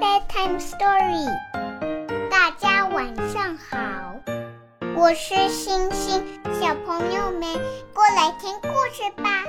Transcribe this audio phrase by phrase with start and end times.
[0.00, 1.26] Bedtime Story。
[2.30, 4.14] 大家晚上好，
[4.96, 6.24] 我是星星，
[6.60, 7.42] 小朋友们
[7.92, 9.42] 过来听故事吧。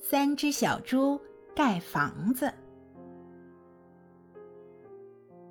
[0.00, 1.20] 三只小猪
[1.54, 2.50] 盖房子。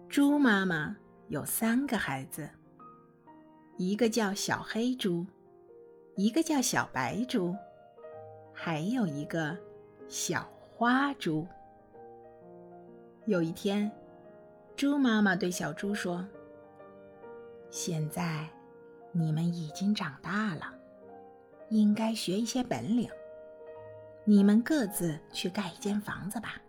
[0.10, 2.50] 猪妈妈有三个孩子，
[3.78, 5.24] 一个叫小黑猪，
[6.16, 7.56] 一个叫小白猪，
[8.64, 9.58] 还有一个
[10.08, 11.48] 小花猪。
[13.26, 13.92] 有一天，
[14.76, 16.24] 猪妈妈对小猪说
[17.72, 18.48] ：“现在
[19.12, 20.76] 你们已经长大了，
[21.70, 23.10] 应该学一些本领。
[24.26, 26.62] 你们各自去盖一间房子吧。”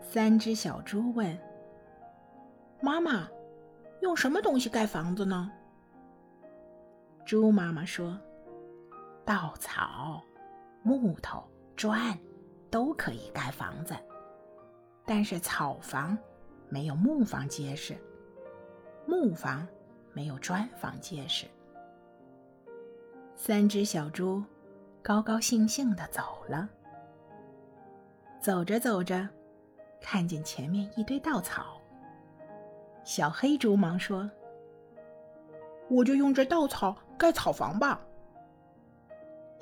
[0.00, 1.36] 三只小猪问
[2.80, 3.28] ：“妈妈，
[4.00, 5.50] 用什么东西盖房子呢？”
[7.26, 8.16] 猪妈妈说
[9.28, 10.22] ：“稻草、
[10.82, 11.44] 木头、
[11.76, 12.18] 砖
[12.70, 13.94] 都可以盖房子，
[15.04, 16.16] 但是草房
[16.70, 17.94] 没有木房结实，
[19.04, 19.68] 木房
[20.14, 21.44] 没有砖房结实。”
[23.36, 24.42] 三只小猪
[25.02, 26.66] 高高兴兴地走了。
[28.40, 29.28] 走着走着。
[30.00, 31.82] 看见前面一堆稻草，
[33.04, 34.30] 小黑猪忙说
[35.90, 38.00] ：“我就用这稻草盖草房吧。”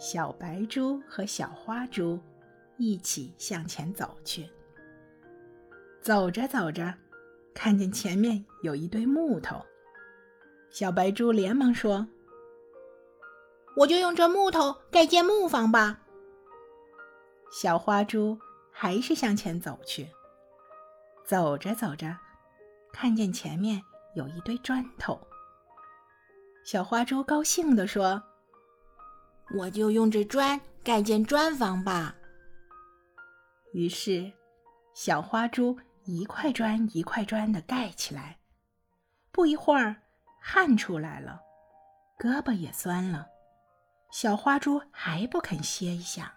[0.09, 2.17] 小白猪和小花猪
[2.77, 4.49] 一起向前走去。
[6.01, 6.95] 走着走着，
[7.53, 9.61] 看见前面有一堆木头，
[10.71, 12.07] 小白猪连忙说
[13.75, 16.01] ：“我就用这木头盖间木房吧。”
[17.51, 18.39] 小花猪
[18.71, 20.07] 还是向前走去。
[21.25, 22.17] 走着走着，
[22.93, 23.83] 看见前面
[24.15, 25.21] 有一堆砖头。
[26.65, 28.23] 小花猪高兴地说
[29.55, 32.15] ：“我就用这砖盖间砖房吧。”
[33.73, 34.33] 于是，
[34.95, 38.39] 小花猪一块砖一块砖的盖起来。
[39.33, 39.97] 不一会儿，
[40.41, 41.41] 汗出来了，
[42.19, 43.27] 胳膊也酸了，
[44.11, 46.33] 小花猪还不肯歇一下。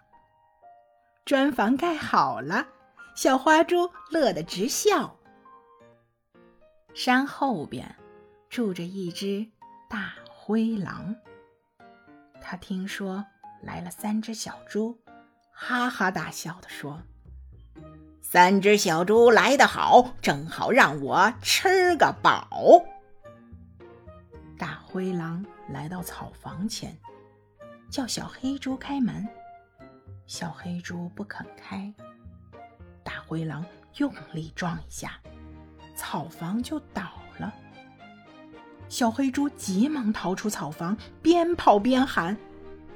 [1.24, 2.66] 砖房盖好了。
[3.16, 5.14] 小花猪乐得直笑。
[6.94, 7.96] 山后边
[8.48, 9.46] 住着一只
[9.90, 11.14] 大灰狼。
[12.40, 13.24] 他听说
[13.62, 14.98] 来了三只小猪，
[15.52, 17.02] 哈哈大笑地说
[18.20, 22.48] ：“三只小猪来得好，正好让我吃个饱。”
[24.58, 26.96] 大灰狼来到草房前，
[27.90, 29.26] 叫小黑猪开门。
[30.26, 31.92] 小黑猪不肯开。
[33.02, 33.64] 大灰狼
[33.96, 35.20] 用力撞一下，
[35.96, 37.09] 草房就倒。
[38.90, 42.36] 小黑猪急忙逃出草房，边跑边喊：“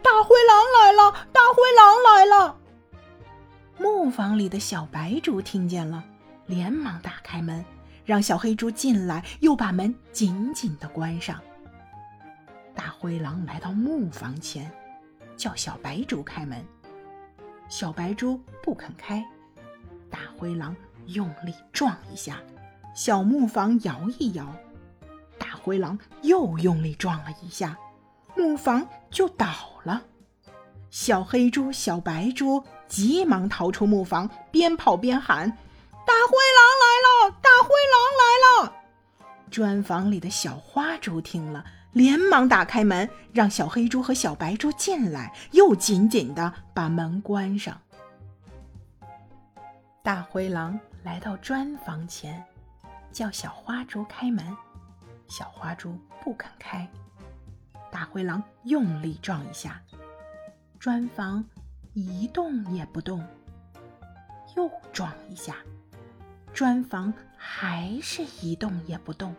[0.02, 1.28] 大灰狼来了！
[1.32, 2.58] 大灰狼来了！”
[3.78, 6.02] 木房里的小白猪听见了，
[6.46, 7.64] 连忙打开门，
[8.04, 11.40] 让小黑猪进来，又把门紧紧的关上。
[12.74, 14.68] 大灰狼来到木房前，
[15.36, 16.60] 叫小白猪开门。
[17.68, 19.24] 小白猪不肯开。
[20.10, 20.74] 大灰狼
[21.06, 22.40] 用力撞一下，
[22.96, 24.52] 小木房摇一摇。
[25.64, 27.74] 灰狼又用力撞了一下，
[28.36, 29.46] 木房就倒
[29.82, 30.02] 了。
[30.90, 35.50] 小黑猪、小白猪急忙逃出木房，边跑边喊
[36.06, 37.38] ：“大灰狼来了！
[37.40, 38.72] 大灰狼来了！”
[39.50, 47.80] 砖房里的小花猪听了，连忙打开门，让小黑猪和小白猪进来，又紧紧的把门关上。
[50.02, 52.44] 大灰狼来到砖房前，
[53.10, 54.54] 叫小花猪开门。
[55.26, 56.88] 小花猪不肯开。
[57.90, 59.82] 大灰狼用力撞一下，
[60.78, 61.44] 砖房
[61.92, 63.24] 一动也不动。
[64.56, 65.56] 又撞一下，
[66.52, 69.34] 砖房还是一动也不动。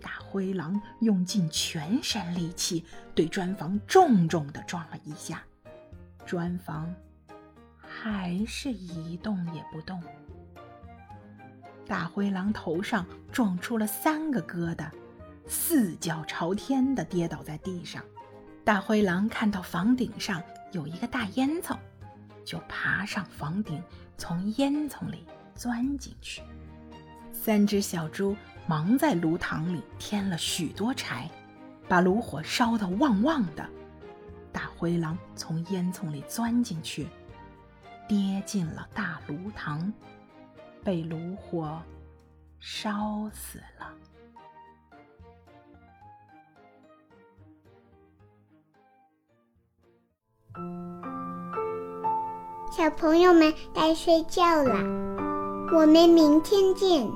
[0.00, 2.84] 大灰狼用尽全身力气
[3.14, 5.42] 对砖房重重的撞了一下，
[6.24, 6.94] 砖房。
[7.92, 10.00] 还是一动也不动。
[11.90, 14.88] 大灰狼头上撞出了三个疙瘩，
[15.48, 18.00] 四脚朝天的跌倒在地上。
[18.62, 20.40] 大灰狼看到房顶上
[20.70, 21.76] 有一个大烟囱，
[22.44, 23.82] 就爬上房顶，
[24.16, 26.42] 从烟囱里钻进去。
[27.32, 28.36] 三只小猪
[28.68, 31.28] 忙在炉膛里添了许多柴，
[31.88, 33.68] 把炉火烧得旺旺的。
[34.52, 37.08] 大灰狼从烟囱里钻进去。
[38.06, 39.92] 跌进了大炉膛，
[40.84, 41.80] 被炉火
[42.58, 43.92] 烧死了。
[52.76, 54.72] 《小朋友们该睡觉了，
[55.72, 57.06] 我们明天见。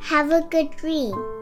[0.00, 1.37] Have a good dream.